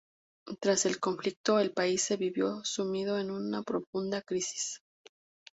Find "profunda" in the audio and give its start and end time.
3.61-4.23